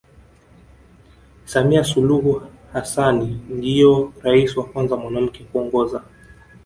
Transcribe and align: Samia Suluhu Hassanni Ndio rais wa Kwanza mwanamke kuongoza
Samia 1.51 1.83
Suluhu 1.83 2.41
Hassanni 2.73 3.39
Ndio 3.49 4.13
rais 4.21 4.57
wa 4.57 4.63
Kwanza 4.65 4.95
mwanamke 4.97 5.43
kuongoza 5.43 6.03